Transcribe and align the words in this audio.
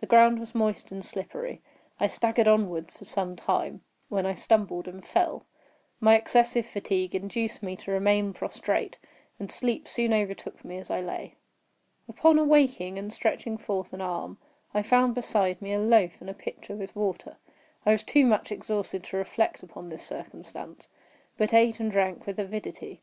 The 0.00 0.06
ground 0.08 0.40
was 0.40 0.52
moist 0.52 0.90
and 0.90 1.04
slippery. 1.04 1.62
I 2.00 2.08
staggered 2.08 2.48
onward 2.48 2.90
for 2.90 3.04
some 3.04 3.36
time, 3.36 3.82
when 4.08 4.26
I 4.26 4.34
stumbled 4.34 4.88
and 4.88 5.06
fell. 5.06 5.44
My 6.00 6.16
excessive 6.16 6.66
fatigue 6.66 7.14
induced 7.14 7.62
me 7.62 7.76
to 7.76 7.92
remain 7.92 8.32
prostrate; 8.32 8.98
and 9.38 9.48
sleep 9.48 9.86
soon 9.86 10.12
overtook 10.12 10.64
me 10.64 10.78
as 10.78 10.90
I 10.90 11.00
lay. 11.02 11.36
Upon 12.08 12.36
awaking, 12.36 12.98
and 12.98 13.12
stretching 13.12 13.56
forth 13.56 13.92
an 13.92 14.00
arm, 14.00 14.38
I 14.74 14.82
found 14.82 15.14
beside 15.14 15.62
me 15.62 15.72
a 15.72 15.78
loaf 15.78 16.14
and 16.18 16.28
a 16.28 16.34
pitcher 16.34 16.74
with 16.74 16.96
water. 16.96 17.36
I 17.86 17.92
was 17.92 18.02
too 18.02 18.26
much 18.26 18.50
exhausted 18.50 19.04
to 19.04 19.18
reflect 19.18 19.62
upon 19.62 19.88
this 19.88 20.02
circumstance, 20.04 20.88
but 21.38 21.54
ate 21.54 21.78
and 21.78 21.92
drank 21.92 22.26
with 22.26 22.40
avidity. 22.40 23.02